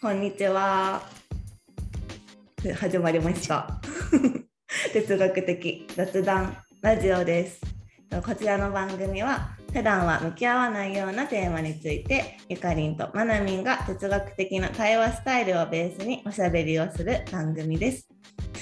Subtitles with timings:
[0.00, 1.02] こんにちは。
[2.76, 3.80] 始まりました。
[4.94, 7.60] 哲学的雑談ラジオです。
[8.24, 18.06] こちらの番組は普段は向き合わないようなテーマについてゆかりんとまなみんが哲学的な対話スタイルをベースにおしゃべりをする番組です。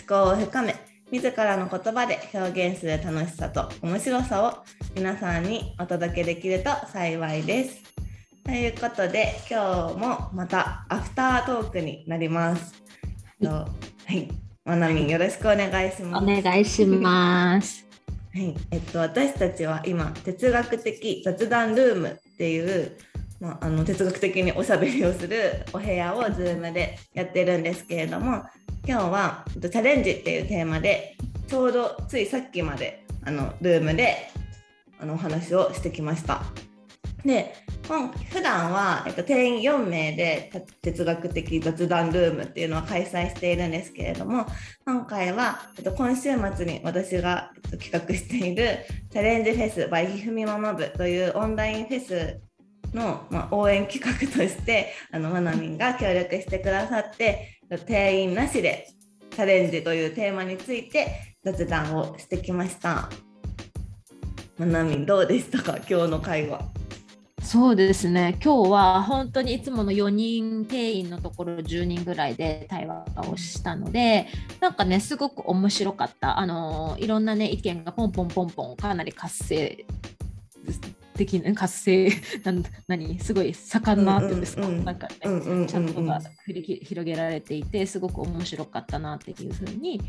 [0.09, 0.75] 思考を深め
[1.11, 7.96] 自らの言葉で表現する楽しさと面白さを皆さんにお届けできると幸いです。
[8.47, 12.81] ということで今日もまたアフタートークになります。
[13.43, 13.67] とは
[14.09, 14.29] い、
[14.65, 16.25] まなみんよろしくお願いします。
[16.25, 17.85] お願いします。
[18.33, 22.97] はい、えっと私たちは今哲学的雑談ルームっていう、
[23.41, 28.45] まあ、あの哲学的におしゃべりをする お部屋を Zoom でやってるんですけれども
[28.87, 31.17] 今日はえっとチャレンジっていうテーマで
[31.49, 34.31] ちょうどついさっきまであのルームで
[35.01, 36.45] あのお話をしてきました。
[37.27, 37.55] で
[37.87, 44.47] 今普段は、えっと、定員4名で哲学的雑談ルームっていうのは開催しているんですけれども
[44.87, 48.79] 今回は、えっと、今週末に私が、えっと、企画している
[49.11, 52.41] チャレンジフェス by ひふみママ部というオンラインフェス
[52.95, 58.89] の、まあ、応援企画としてあのまなみんが協力してくださって定員なしで
[59.31, 63.11] チャレンジというテーマについて雑談をしてきました。
[64.59, 65.77] まなみんどうでしたか？
[65.89, 66.76] 今日の会話。
[67.47, 68.37] そうですね。
[68.43, 74.27] 今日は本当にいつもの4人定員のところ10人ぐらいで対話をしたので、
[74.59, 76.41] なんかね、すごく面白かった。
[76.41, 79.87] あのいろんなね、意見がポンポンポンポンかなり活性
[81.15, 82.11] 的な活性
[82.43, 90.01] なん何すごい盛んなっていうんですか、うんうんうんなんかね、チャットが繰り広げられていてすごく面白かったなっていうふうに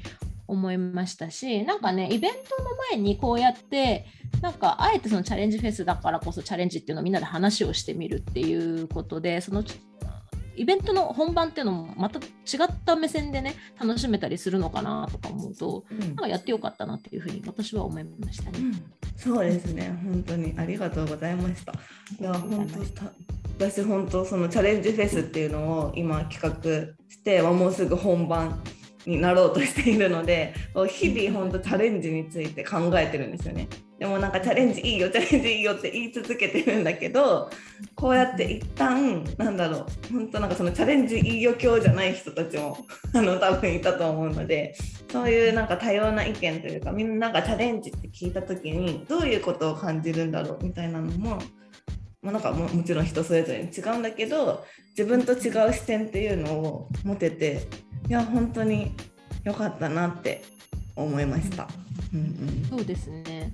[0.48, 4.06] 思いましたしなんかねイベントの前にこうやって
[4.42, 9.64] なんかあえてそのチャレンジフェスだからこそチャレンジっていうのをみんなで話をしてみるっていうことでその
[10.56, 12.24] イベントの本番っていうのもまた違
[12.64, 18.60] った目線でね楽しめたりするのかなとか思うとうんなんかやってよかったなっていうふうに私は思いましたね。
[19.16, 21.74] そうですね、本当にありがとうございました。
[21.74, 23.12] いや、本当た
[23.58, 28.62] 私本当そのチャレンジフェスっていうのを今企画して、まあもうすぐ本番
[29.08, 30.54] になろうとしているので、
[30.90, 33.68] 日々本当チャレンジについて考えてるんですよね。
[33.98, 37.50] でもなんかチャレンジいいよ、チャレンジいいよって言い続けてるんだけど、
[37.96, 42.78] こうやって一旦なんだろう、本当なんかそのチャレンジいいよ教じゃない人たちも
[43.16, 44.76] あの多分いたと思うので、
[45.10, 51.40] そういうなんか多様な意見というかみんながチャレンジって聞いた時にどういうことを感じるんだろうみたいなのも、
[52.22, 54.66] まあ、なんかももちろん人それぞれに違うんだけど
[54.98, 57.62] 自分と違う視点っていうのを持てて
[58.08, 58.94] いや本当に
[59.44, 60.44] 良かったなって
[60.96, 61.68] 思いました。
[62.14, 62.66] うんうん。
[62.70, 63.52] そうですね。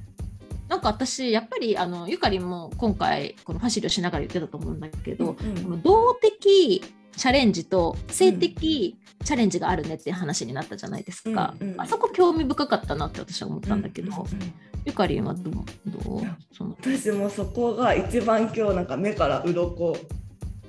[0.70, 5.64] なんか私やっぱりあのゆかりも今回このファシリをしながら言ってたと思うんだけど、うんうん。
[5.64, 6.84] この動的
[7.16, 11.82] チャレンジと性的チャレンジがあるねっていう話になったじゃないですか、うんうん。
[11.82, 14.54] あそこ興味深かったなって私は思ったんだけど、うんうんうん。
[14.86, 15.54] ゆかりんはどう
[15.88, 16.22] どう？
[16.56, 16.76] その。
[16.80, 19.98] 私もそこが一番今日なんか目から鱗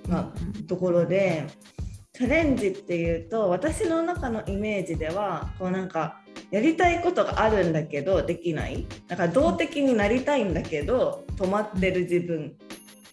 [0.08, 0.30] な
[0.68, 1.46] ところで
[2.14, 6.20] チャレンジっていうと私の中のイメージではこうなんか
[6.52, 8.86] やりたいことがあるんだけどできない。
[9.08, 12.54] だから動的になりたいんだけど止まってる自分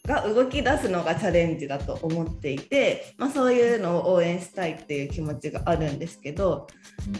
[0.05, 6.67] が動き出すのがチャレンジだと思っていて、まあ、そういうのを応援したいっていう気持ちがあるんですけど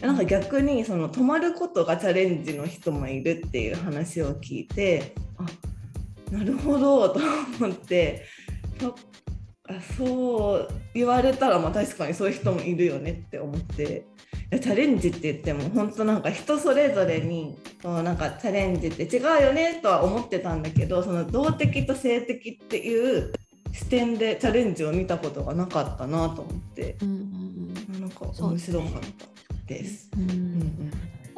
[0.01, 7.19] なんか逆にその止まることがチャレンジの人もいるっていう話を聞いてあなるほどと
[7.59, 8.25] 思って
[9.69, 14.05] あそう言われたらまあ確かにそういう人もいるよねって思って。
[14.51, 23.31] チャレンジって言っても本当なんか人それぞれになんかチャレンジって違うよねとは思ってたんだけどその動的と性的っていう
[23.71, 26.97] 視点でチャレンジを見たことがなかったなと思って。
[27.01, 27.41] うんうん
[28.01, 30.09] なんか面白かったです。
[30.15, 30.29] うんうん。
[30.29, 30.91] うんうん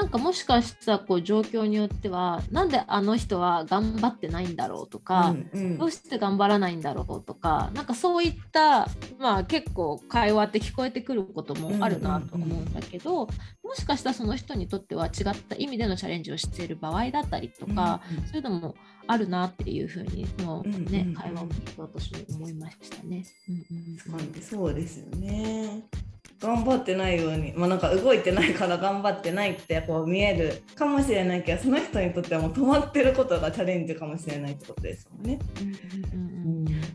[0.03, 5.77] なんかもしかしたらこう状況によってはなんであの人は頑張ってないんだろうとか、うんうん。
[5.77, 13.27] どうして頑張らないんだろうとか、なんかそういった、まあ、結構会話って聞こえてくることもあるなと思うんだけど、
[13.63, 18.27] もしかしたらその人にとっては違った意味でのチャレンジをしている場合だったりとか、うんうん。
[18.27, 18.75] そういうのも
[19.07, 21.13] あるなっていうふうにもうね、うんうんうん。
[21.13, 23.23] 会話を聞いて私も思いましたね。
[23.47, 25.83] うんうんそうですよね。
[26.39, 35.39] 頑張ってないように、まあ、なんか動いてないから頑張ってないってこう見えるかもしれないけどその人にとってはもう止まってることがチャレンジかもしれないってことですもんね。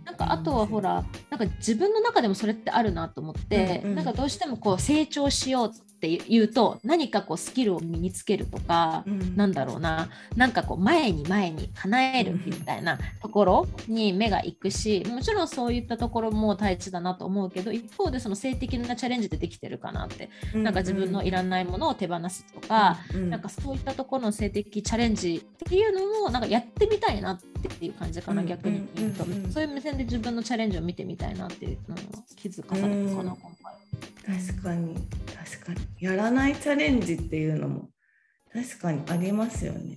[0.05, 3.97] なんかあとはほらなんか自分の中でもそれってあるなと思って、うんうん。
[3.97, 10.09] なんかどうしてもこう成長しようって言うと何かこうスキルを身につけるとか、うん、なんだろうな。
[10.37, 31.99] なんかこう前に前に叶えるみたいなところに目がいくしもちろんそういったところも大事だなと思うけど一方でその性的なチャレンジでできてるかなって、うん、なんか自分のいらないものを手放すとか、うん、なんかそういったところの性的チャレンジっていうのをなんかやってみたいなっていう感じかな、逆に言うと、そういう目線で自分のチャレンジを見てみたいなっていうのを
[32.37, 33.88] 気づかされたかな、今回。
[34.29, 34.95] 確かに。
[35.35, 35.81] 確かに。
[36.01, 37.89] やらないチャレンジっていうのも
[38.53, 39.97] 確かにありますよね。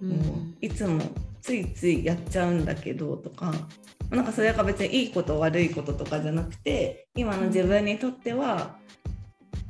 [0.00, 1.02] うん、もういつも
[1.42, 3.52] ついついやっちゃうんだけどとか
[4.10, 8.76] なんかそれが別にいいこと悪いこととかじゃなくて今の自分にとっては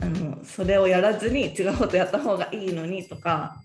[0.01, 3.61] あのそれをやらずに違うことやった方がいいのにとか、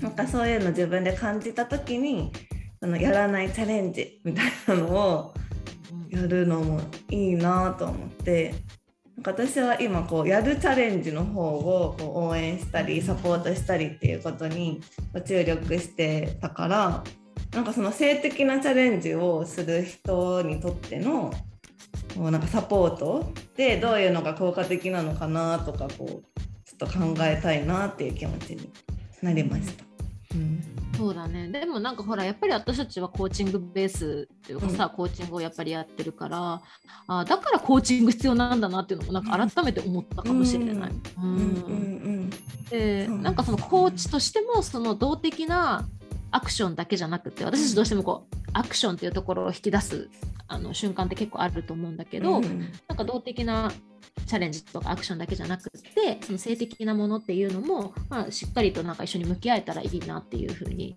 [0.00, 2.32] なんかそういうの自分で感じた時に
[2.80, 5.34] そのやらないチャレンジみたいなのを
[6.10, 6.80] やるのも
[7.10, 8.54] いいなと思って
[9.24, 14.80] 私は今こうやるチャレンジの方をこう応援したりサポートしたりっていうことに
[15.26, 17.04] 注力してたから
[17.52, 21.32] なんかその性的なチャレンジをする人にとっての
[22.16, 28.70] こうなんかサポートでどういうのが効果的なのかなとかこうちょっと考えたいなっていう気持ちに
[29.22, 29.87] なりました。
[30.34, 30.62] うん。
[30.96, 31.48] そうだね。
[31.48, 36.60] でもなんかほらやっぱり私たちはコーチングベースっていうかさ、うん、コーチングをやっぱりやってるから
[37.06, 40.92] あだからコーチング必要なんだなっていうのもなんか改めて思ったかもしれない。
[42.70, 45.88] でなんかそのコーチとしてもその動的な
[46.30, 50.10] アクションだけじゃなくて私たちどうしてもこうアクションっていうところを引き出す
[50.48, 53.70] あの瞬間って結構あると思うんだけど、うん、なんか動的な
[54.26, 60.96] チャレンジとかアクションだけじゃなくてその性的なものっていうのも、まあ、しっかりとなんか一緒に向き合えたらいいなっていうふうに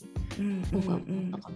[0.72, 1.56] 今回思ったかな。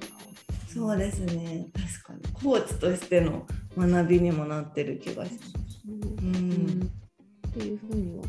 [0.67, 1.67] そうですね。
[1.73, 2.33] 確かに。
[2.33, 3.47] コーチとしての
[3.77, 5.81] 学びにもなってる気がします。
[5.85, 6.91] うん、
[7.47, 8.25] っていうふうには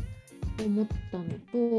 [0.65, 1.25] 思ったの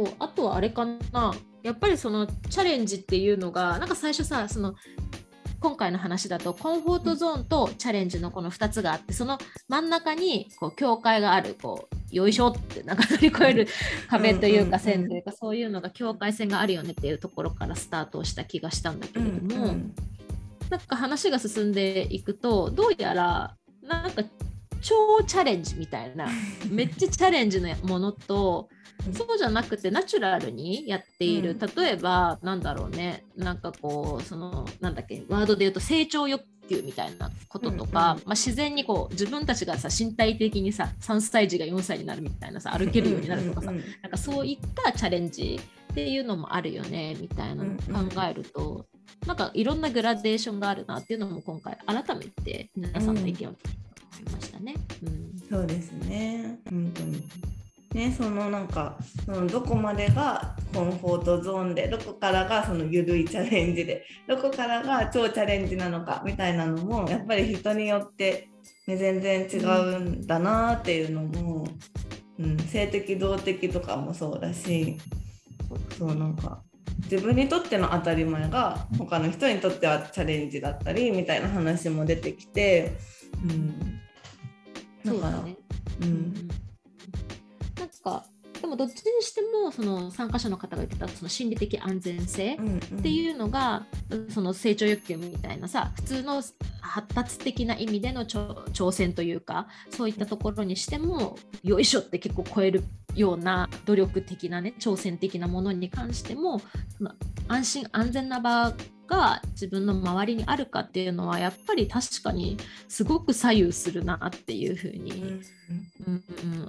[0.05, 1.35] とあとはあれかな。
[1.63, 4.75] やっぱりそのチャレンジっていうのがなんか最初さその
[5.61, 9.39] 今回の話だとコンフォートゾーンとチャレンジのこの2つがあってその
[9.69, 13.69] 真ん中にこう境界があるこうよいしょってなんか乗り越える
[14.09, 19.75] 壁というか線というかそういうのが境界線があるよねっていうところからスタートした気がしたんだけれども、
[20.71, 24.23] なんか話が進んでいくとどうやらなんか
[24.81, 26.29] 超チャレンジみたいな
[26.71, 28.69] めっちゃチャレンジのものと
[29.13, 45.61] そうじゃなくてナチュラルにやっている、例えばなんだろうねなんかこうそのなんだっけワードで言うと成長欲求みたいなこととか、まあ、自然にこう自分たちがさ身体的にさ3歳児が4歳になるみたいなさ歩けるようになるとかさ、なんかそういったチャレンジ
[45.93, 47.77] っていうのもあるよねみたいなのを
[48.11, 48.87] 考えると、
[49.27, 53.88] なんかいろんなグラデーションがあるなっていうのも今回改めて皆さんの意見を聞いて思
[54.23, 54.75] いましたね。
[55.03, 56.59] うん、そうですね。
[56.69, 57.23] 本当に。
[57.95, 68.51] ね、そのなんかそのどこまでがコンフォートゾーンでどこからがその緩いチャレンジでどこからが超チャレンジなのかみたいなのもやっぱり人によって、
[68.87, 71.67] ね、全然違うんだなっていうのも、
[72.39, 74.99] うん、性的動的とかもそうだし
[75.99, 76.63] そうなんか
[77.11, 82.99] 自分にとっての当たり前が他の人にとってはチャレンジだったりみたいな話も出てきて、
[83.45, 83.98] うん、
[85.05, 85.43] だから。
[85.43, 85.57] ね、
[86.03, 86.49] うん。
[88.09, 88.25] か
[88.61, 92.59] でもどっちにしてもその参加者の方が言ってたその心理的安全性っ
[93.03, 96.43] ていうのが、うんうん、その成長欲求みたいなさ普通の
[96.81, 102.83] 発達的な意味での挑戦というかそういったところにしてもよいしょって結構超える
[103.19, 106.61] ような努力的なね挑戦的なものに関しても
[107.49, 108.73] 安心安全な場
[109.09, 112.59] が自分の周りにあるかっていうのはやっぱり確かに
[112.89, 115.41] すごく左右するなっていうふうに、
[116.07, 116.23] うん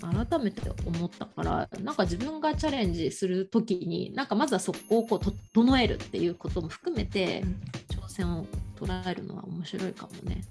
[0.03, 7.44] うん、改めて思ったからなんか自分がチャレンジする時になんかまずはそこをこう整えるっていうことも含めて
[7.89, 8.46] 挑戦を
[8.79, 10.41] 捉えるのは面白いかもね。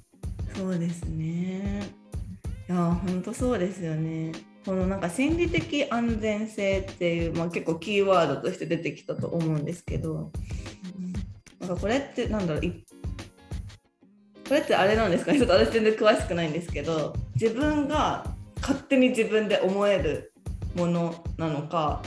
[0.55, 1.87] そうですね
[2.69, 4.33] いや本当そうですよね。
[4.68, 10.30] このなんか心理的安全性っていう、まあ、結構キーワードとして出てきたと思うんですけど、
[11.58, 12.68] なんかこれってなんだろうこ
[14.50, 15.38] れってあれなんですかね？
[15.38, 18.26] ちょっと私全然詳しくないんですけど自分が
[18.60, 20.34] 勝手に自分で思える
[20.76, 22.02] ものなのか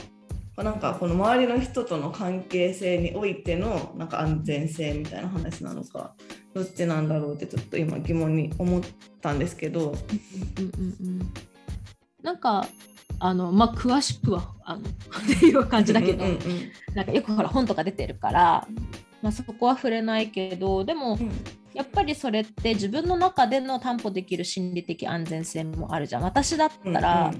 [0.56, 6.14] なんかこの周りの人との関係性においてのなんか安全性みたいな話なのか
[6.54, 8.82] どっちなんだろうってちょっと今疑問に思っ
[9.20, 9.96] たんですけど。
[12.22, 12.66] うんうんうん、なんか
[13.18, 14.82] あのまあ、詳しくはあのっ
[15.38, 18.66] て いう感じだけど、うんうんうん、なんかよくほら本とか出てるから
[19.22, 21.30] まあ、そこは触れないけどでも、うん、
[21.72, 26.22] やっぱりそれって自分の中での担保できる心理的安全性もあるじゃん。
[26.22, 27.32] 私だったら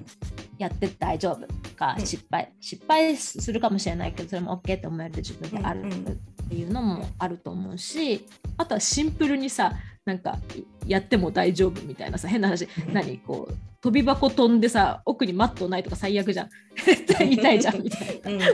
[0.59, 8.25] やって大丈夫か失敗、失敗するかもしれないけどそれも OK って思える自分であるっていうのもあると思うし
[8.57, 9.73] あとはシンプルにさ
[10.05, 10.39] なんか
[10.87, 12.67] やっても大丈夫みたいなさ変な話。
[12.93, 16.49] 何こう飛び箱飛んでさ奥にマットないとか最悪じゃん。
[16.85, 18.47] 絶 対痛いじゃんみたいな。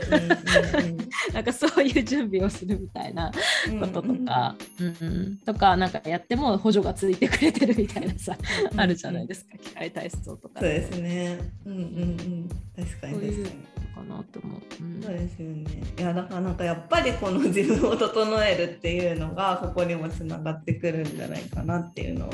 [1.32, 3.32] なんかそういう準備をするみたいな
[3.80, 4.96] こととか、うん。
[5.00, 8.36] うん、とかなんかやっても補助がついてくれてるみたいなさ
[8.76, 9.56] あるじゃないですか。
[9.58, 11.38] 機械体操とかそうですね。
[11.64, 12.48] うんうんうん。
[12.76, 13.78] 確かに確かに。
[13.98, 15.64] かなと思う、うん、そうですよね。
[15.98, 22.30] いやだからなんかやっぱりこの自分を整えるっていうのがここにもつながってくるんじゃないかなっていうのを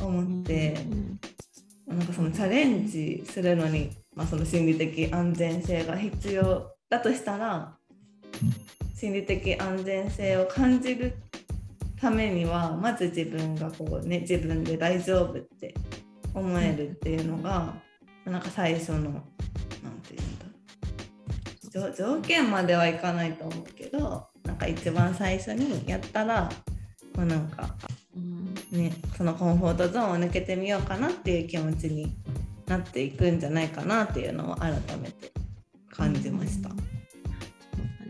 [0.00, 1.20] 思って、うんうん
[1.86, 7.76] なんかそのチャレンジするのに、まあ、その心理的安全性が必要だとしたら
[8.96, 11.16] 心理的安全性を感じる
[12.00, 15.74] ためにはまず自分がこうね自分で大丈夫って
[16.34, 17.74] 思えるっていうのが、
[18.26, 19.12] なんか最初の何
[20.02, 20.26] て言
[21.74, 26.50] うんだ条件まではいかないと思うけどなんか一番最初にやったら
[27.16, 27.74] まあ、なんか
[28.70, 32.12] ね、そのコンフォートゾーンを抜けてみようかなっていう気持ちに
[32.66, 35.32] なっていくんじゃないかなっていうのを改めて
[35.90, 36.70] 感じました。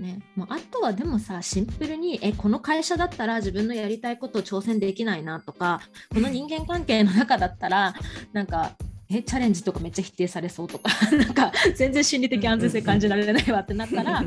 [0.01, 5.81] ね、もうあとはでもさシンプルにえこの会社だったら自分のやりたいことを挑戦できないなとか
[6.13, 7.95] この人間関係の中だったら
[8.33, 8.73] なんか
[9.09, 14.25] えチャレンジとかめっちゃ否定されそうとか なんか全然心理的安全性感じられないわってなったら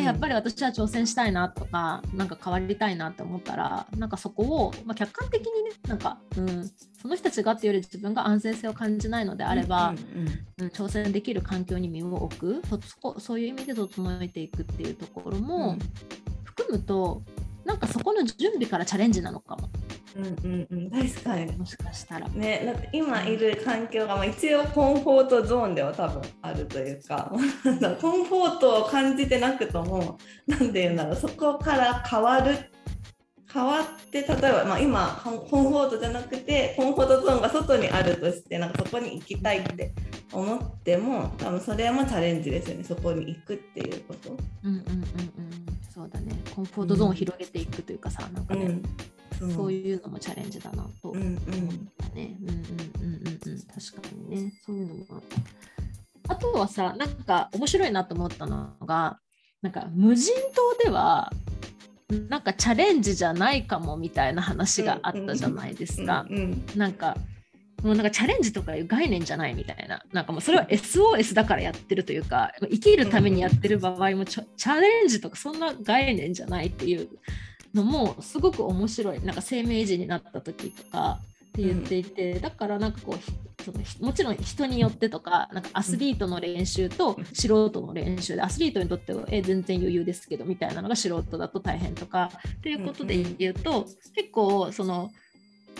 [0.00, 9.94] やっぱり私は挑戦したいなとかなんか変わりたいなって思ったらなんかそこを、まあ、客観的にねなんか、うん、その人たちがっていうより自分が安全性を感じないのであれば、
[10.58, 12.62] うん、うん、挑戦できる環境に身を置く。
[13.00, 15.76] そそういう意味で整えていくっていうところも
[16.44, 17.22] 含むと
[17.64, 19.68] なんかそこの準備からチャレンジなのかも。
[20.16, 22.28] うんうんうん、確かにもしかしたら。
[22.28, 27.30] ねだって今いる環境が、まあ、一応コンフォートゾーンでは多分あるというか
[28.00, 32.56] コンフォートを感じてなくとも何て言うんだろうそこから変わる
[33.52, 39.92] 変わって例えば、まあ、今コンフォートじゃなくてコンフォートゾーンが外にあるとしてなんかそこに行きたいって
[40.32, 42.84] 思っても多分それもチャレンジですよね。
[42.84, 44.36] そこに行くっていうこと。
[44.64, 45.06] うんうんうんうん。
[45.94, 46.32] そうだね。
[46.54, 48.82] コンフォートゾーンを広げていくというかさ、うん、なんかね、うん
[49.38, 51.22] そういうのもチャレンジだなと思っ
[51.98, 52.36] たね。
[52.40, 52.66] うんうんうん
[53.00, 55.22] うんうん確かにねそういうのもあっ
[56.26, 56.34] た。
[56.34, 59.18] あとはさなんか面白いなと思ったのが
[59.62, 61.32] なんか無人島では
[62.28, 66.26] なんかチャレンジじゃないかもみたいな話があったじゃないですか。
[66.74, 67.16] なんか
[67.82, 77.08] もうなんかチャレンジとかいう概念じゃないみたいな、なんかもうそれは SOS だからやってるというか、生きるためにやってる場合もチャレンジとかそんな概念じゃないっていう
[77.76, 79.20] のもすごく面白い。
[79.20, 95.10] なんか生命児になった時とかって言っていて、うん、だからなんかこうそのもちろん人によってとかなんかアスリートの練習と素人の練習でアスリートにとってはえ全然余裕ですけどみたいなのが素人だと大変とかっていうことで言うと、結構その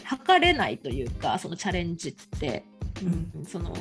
[0.04, 2.64] 測れないというかそのチャレンジって、
[3.36, 3.74] うん、その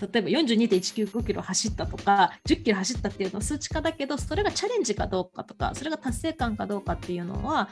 [0.00, 7.68] 例えば42.195キロ走ったとか10キロ走ったっていうのは数値化だけどそれがチャレンジかどうかとかそれが達成感かどうかっていうのは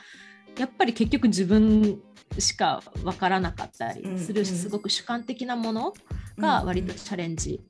[0.58, 2.00] やっぱり結局自分
[2.38, 5.94] しか分からなかったりするし、すごく主観的なもの
[6.38, 7.60] が割とチャレンジ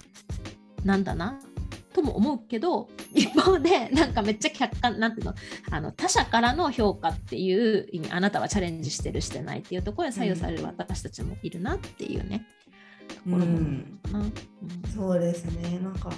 [0.84, 1.38] なんだな
[1.92, 5.34] とも思うけど一方でなんかめっちゃ客観なんていうの
[5.70, 12.46] あの他者からの評価っていう意味あなたはチャレンジしてるしてないっていうところに左右される私たちもいるなっていうね、
[13.24, 14.00] ところも、うん、
[14.94, 15.78] そうですね。
[15.78, 16.10] なんか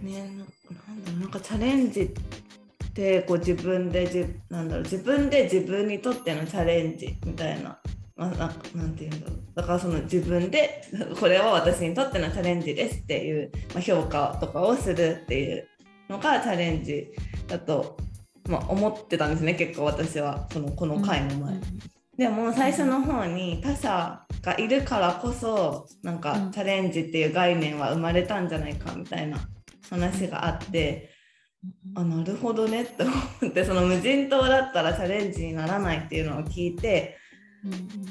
[0.00, 7.78] ねなんだろうなんかチャレンジってこう自分でじなんだろう自分で自分にとってのチャレンジみたいな。
[8.16, 9.38] まあ、なんかなんて言うんだろう。
[9.56, 10.82] だからその自分で
[11.18, 15.66] これは私にとってのチャレンジですっていう、まあ、評価とかをするっていう
[16.08, 17.08] のがチャレンジ
[17.48, 17.96] だと、
[18.48, 20.46] まあ、思ってたんですね結構私は。
[20.52, 21.54] そのこの回の前。
[21.54, 21.62] うん。
[22.16, 29.38] でも最初の方に他者がいるからこそなんかチャレンジっていう概念は生まれたんじゃないかみたいな
[29.90, 31.10] 話があって
[31.94, 33.12] あなるほどねって思
[33.48, 37.16] ってその無人島だったらチャレンジにならないっていうのを聞いて、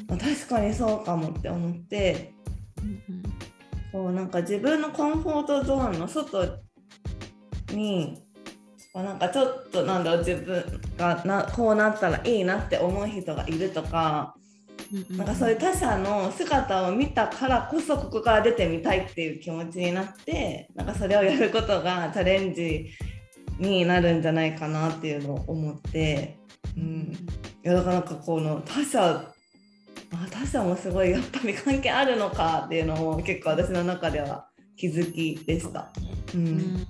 [0.10, 2.34] うん、確かにそうかもって思って、
[3.94, 6.60] うん、うなんか自分のコンフォートゾーンの外
[7.72, 8.18] に
[8.96, 14.36] なんかちょっとなんだろう自分がなこうなったらいいなって思う人がいるとか、
[15.10, 22.92] なんかそういう他者の姿を見たからこそここから出てみたいっていう気持ちになってなんかそれをやることがチャレンジ
[23.58, 26.38] になるんじゃないかなっていうのを思って、
[26.78, 27.12] うん、
[27.64, 29.34] いやだからなんかこの他者
[30.30, 35.92] 他者もすごいやっぱり関係あるのかっていうのも結構私の中では気づきでした。
[36.34, 36.46] ううん。
[36.46, 36.88] ん。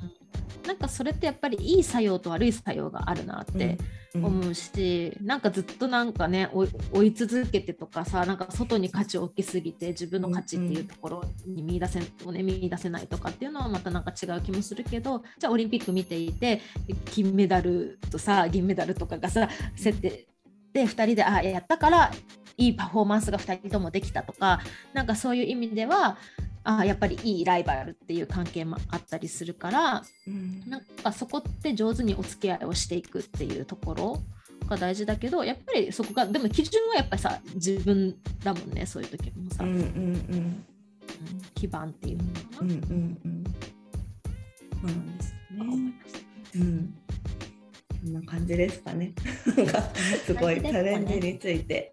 [0.66, 3.78] なんかそれってやっぱりいい作用と悪い作用があるなって
[4.16, 4.26] うん。
[4.26, 6.50] 思うし、なんかずっとなんかね
[6.92, 16.62] 追い続けてとかさなんか外に価値を置きすぎて自分の価値っていうところに見出せ,、をね、見出せないとかっていうのはまたなんか違う気もするけどじゃあオリンピック見ていて
[17.06, 19.50] 金メダルとさ銀メダルとかがさ
[19.84, 20.28] 競って
[20.74, 22.12] で2人であやったから
[22.58, 24.60] いいパフォーマンスが2人ともできたとか
[24.94, 26.18] なんかそういう意味では
[26.64, 30.64] あやっぱりいいライバルっていう関係もあったりするからうん。
[30.70, 34.22] なんかそこって上手にお付き合いをしていくっていうところ
[34.68, 39.86] が大事だけどやっぱりそこがでも基準はやっぱりさ自分だもんねそういう時もさ、うんうんうん。
[39.86, 39.90] う
[40.38, 40.66] ん
[41.54, 42.30] 基盤っていうのか
[42.62, 43.44] うんな、うんうん。
[44.80, 45.34] そうなんです
[46.56, 46.94] うん。
[48.04, 49.14] こんな感じですかね。
[49.58, 49.82] なんか
[50.26, 51.93] すごいチャレンジについて。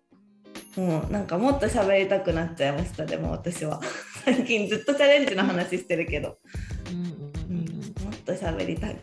[0.76, 3.80] もうなんかもっと喋りたくなっちゃいましたでも私は。
[4.24, 6.38] 最近ずっとチャレンジの話してるけど、
[6.90, 7.64] うんうん
[8.04, 9.00] もっと喋りたい。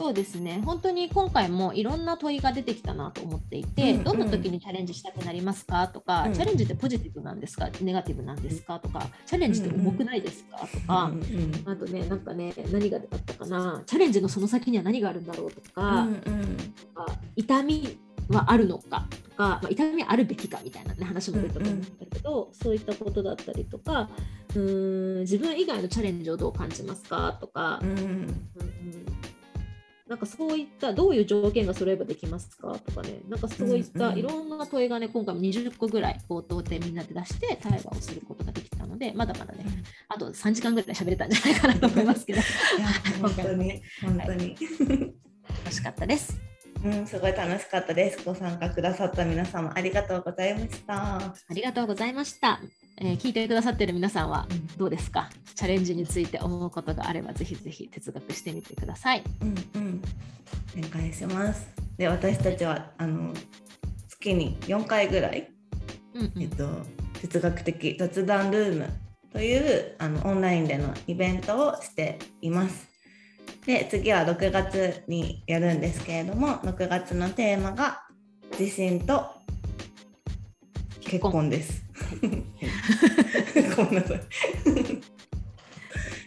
[0.00, 0.62] そうですね。
[0.64, 4.04] 本当に今回もいろんな問いが出てきたなと思っていて、うんうん。
[4.04, 6.32] どんな時にチャレンジしたくなりますかとか、うん。
[6.32, 16.20] チャレンジってポジティブなんですかネガティブなんですかとかチャレンジって重くないですかとか、うんうんあとね、なんかね、何があったかな、チャレンジのその先には何があるんだろうとか、うんうん。
[16.56, 17.98] とか痛み
[18.30, 24.10] はあるのかとか、まあ、痛みはあるべきかみたいな、ね、話も出たと思うんだけど、そういったことだったりとか、
[24.54, 28.26] うーん自分以外のチャレンジをどう感じますかとか、うんうん。
[30.06, 34.12] なんかそういったどういう条件が揃えばできますかとかね、なんかそういっうんうん。
[34.12, 39.64] たいろんな問いがね、今回も20個ぐらい冒頭でみんなで出して対話をすることができたので、まだまだね、
[40.10, 42.40] あと3時間ぐらい喋れたんじゃないかなと思いますけど、
[43.22, 44.54] 本当に 本当に、
[45.64, 46.49] 楽しかったです。
[46.84, 48.24] うんすごい楽しかったです。
[48.24, 51.16] ご参加くださった皆様ありがとうございました。
[51.16, 52.60] ありがとうございました。
[52.98, 54.46] えー聞いてくださっている皆さんは
[54.78, 55.28] どうですか？
[55.54, 59.22] チャレンジについて思うことがあればぜひぜひ哲学してみてください。
[59.42, 60.02] うんうん
[60.84, 61.68] お願いします。
[61.98, 63.34] で私たちはあの
[64.08, 65.50] 月に4回ぐらい、
[66.14, 66.68] うんうんえっと、
[67.20, 68.88] 哲学的雑談ルーム
[69.32, 72.89] というあのオンラインでのイベントをしています。
[73.66, 78.02] で次は6月にやるんですけれども6月のテーマが
[78.58, 79.26] 自信と
[81.00, 81.82] 結婚です。
[83.76, 84.20] ごめんなさい。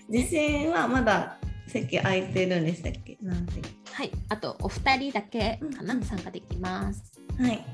[0.09, 3.17] 自信はまだ席空いてるんでしたっけ？
[3.21, 7.01] 何席はい、あとお二人だけかな、うん参加できます。
[7.39, 7.65] はい。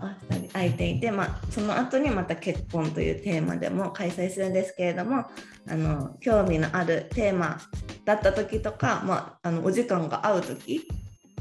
[0.00, 5.24] あ2人空いていて、まあ、その後にまた結婚というテーマでも開催するんですけれども
[5.68, 7.60] あの興味のあるテーマ
[8.04, 10.86] だった時とか、まあ、あのお時間が合う時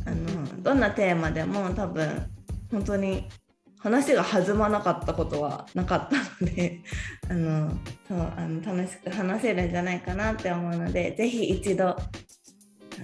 [0.06, 2.26] あのどんなテーマでも多分
[2.71, 3.28] 本当に
[3.80, 6.80] 話が弾まなかったことはなかったので
[7.30, 7.69] あの
[8.08, 11.95] そうあの楽しく話せるんじゃないかなって思うのでぜひ一度あ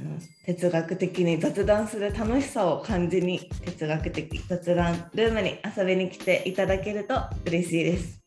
[0.02, 8.20] の哲学的に雑談する楽しさを感じに哲学的雑談ルームに遊びに来ていただけると嬉しいです。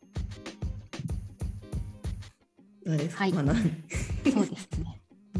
[2.84, 4.81] どうですか、はいそうですね。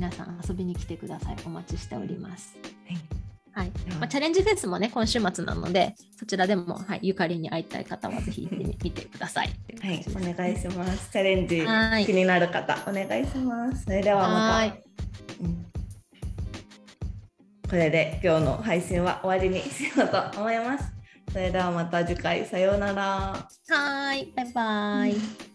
[0.03, 1.37] 皆さん遊びに来てください。
[1.47, 2.57] お待ちしております。
[3.53, 9.51] はいまあ、チャレンジフェスもね、今週末なので、そちらでも、はい、ゆかりに会いたい方はぜひ行っててください。
[9.81, 11.09] はい、お願いします。
[11.13, 13.85] チャレンジはい気になる方、お願いします。
[13.85, 14.83] それではまた、はい
[15.41, 15.67] うん
[17.71, 20.93] これで今日の配信は終わりにしようと思います。
[21.33, 23.03] それではまた次回さようなら。
[23.03, 25.52] はーい、バイバイ。